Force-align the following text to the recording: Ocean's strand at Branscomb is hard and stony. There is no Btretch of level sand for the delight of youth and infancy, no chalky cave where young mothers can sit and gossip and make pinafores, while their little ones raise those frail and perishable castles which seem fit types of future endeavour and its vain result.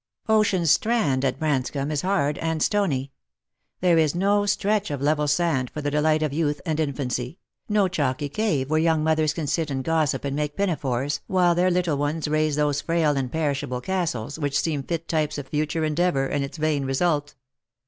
Ocean's 0.27 0.71
strand 0.71 1.23
at 1.23 1.37
Branscomb 1.39 1.91
is 1.91 2.01
hard 2.01 2.39
and 2.39 2.63
stony. 2.63 3.11
There 3.81 3.99
is 3.99 4.15
no 4.15 4.41
Btretch 4.41 4.89
of 4.91 4.99
level 4.99 5.27
sand 5.27 5.69
for 5.69 5.79
the 5.83 5.91
delight 5.91 6.23
of 6.23 6.33
youth 6.33 6.59
and 6.65 6.79
infancy, 6.79 7.37
no 7.69 7.87
chalky 7.87 8.27
cave 8.27 8.71
where 8.71 8.79
young 8.79 9.03
mothers 9.03 9.31
can 9.31 9.45
sit 9.45 9.69
and 9.69 9.83
gossip 9.83 10.25
and 10.25 10.35
make 10.35 10.57
pinafores, 10.57 11.21
while 11.27 11.53
their 11.53 11.69
little 11.69 11.97
ones 11.97 12.27
raise 12.27 12.55
those 12.55 12.81
frail 12.81 13.15
and 13.15 13.31
perishable 13.31 13.79
castles 13.79 14.39
which 14.39 14.59
seem 14.59 14.81
fit 14.81 15.07
types 15.07 15.37
of 15.37 15.49
future 15.49 15.85
endeavour 15.85 16.25
and 16.25 16.43
its 16.43 16.57
vain 16.57 16.83
result. 16.83 17.35